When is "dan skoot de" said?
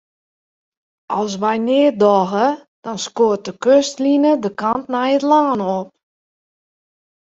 2.83-3.53